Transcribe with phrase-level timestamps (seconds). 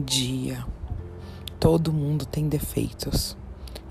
[0.00, 0.64] dia.
[1.58, 3.36] Todo mundo tem defeitos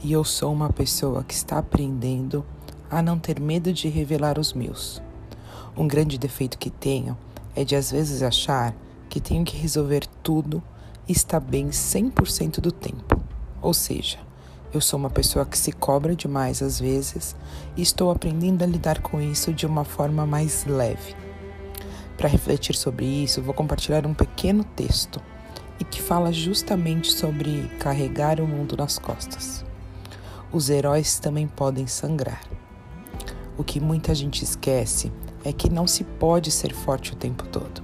[0.02, 2.46] e eu sou uma pessoa que está aprendendo
[2.90, 5.02] a não ter medo de revelar os meus.
[5.76, 7.18] Um grande defeito que tenho
[7.54, 8.74] é de às vezes achar
[9.10, 10.64] que tenho que resolver tudo
[11.10, 13.22] e estar bem 100% do tempo.
[13.62, 14.20] Ou seja,
[14.74, 17.36] eu sou uma pessoa que se cobra demais às vezes
[17.76, 21.14] e estou aprendendo a lidar com isso de uma forma mais leve.
[22.16, 25.22] Para refletir sobre isso, vou compartilhar um pequeno texto
[25.80, 29.66] e que fala justamente sobre carregar o mundo nas costas.
[30.52, 32.42] Os heróis também podem sangrar.
[33.58, 35.12] O que muita gente esquece
[35.44, 37.84] é que não se pode ser forte o tempo todo.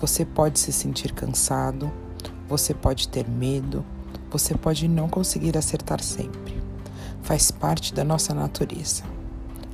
[0.00, 1.90] Você pode se sentir cansado,
[2.48, 3.84] você pode ter medo,
[4.30, 6.60] você pode não conseguir acertar sempre.
[7.22, 9.04] Faz parte da nossa natureza.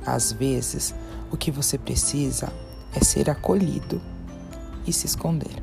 [0.05, 0.93] Às vezes,
[1.31, 2.51] o que você precisa
[2.93, 4.01] é ser acolhido
[4.85, 5.61] e se esconder.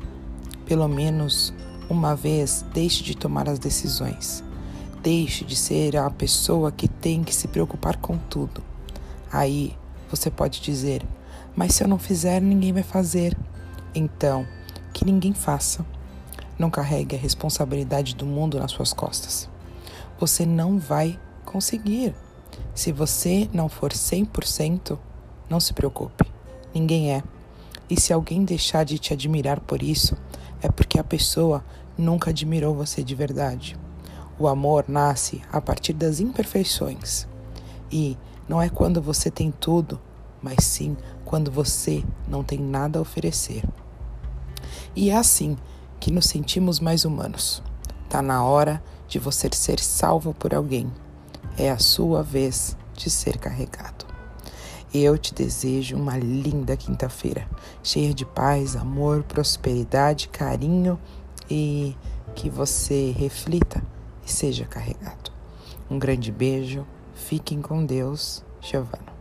[0.65, 1.53] Pelo menos
[1.89, 4.43] uma vez, deixe de tomar as decisões.
[5.01, 8.61] Deixe de ser a pessoa que tem que se preocupar com tudo.
[9.31, 9.75] Aí
[10.09, 11.05] você pode dizer:
[11.55, 13.37] Mas se eu não fizer, ninguém vai fazer.
[13.95, 14.45] Então,
[14.93, 15.85] que ninguém faça.
[16.57, 19.47] Não carregue a responsabilidade do mundo nas suas costas.
[20.19, 22.15] Você não vai conseguir.
[22.73, 24.97] Se você não for 100%,
[25.49, 26.25] não se preocupe.
[26.73, 27.23] Ninguém é.
[27.89, 30.17] E se alguém deixar de te admirar por isso,
[30.67, 31.63] é porque a pessoa
[31.97, 33.77] nunca admirou você de verdade.
[34.37, 37.25] O amor nasce a partir das imperfeições.
[37.89, 38.17] E
[38.49, 39.99] não é quando você tem tudo,
[40.41, 43.63] mas sim quando você não tem nada a oferecer.
[44.93, 45.57] E é assim
[46.01, 47.63] que nos sentimos mais humanos.
[48.09, 50.91] Tá na hora de você ser salvo por alguém.
[51.57, 54.05] É a sua vez de ser carregado.
[54.93, 57.47] Eu te desejo uma linda quinta-feira,
[57.83, 60.97] cheia de paz, amor, prosperidade, carinho
[61.49, 61.95] e
[62.33, 63.83] que você reflita
[64.25, 65.31] e seja carregado.
[65.89, 69.16] Um grande beijo, fiquem com Deus, Giovana.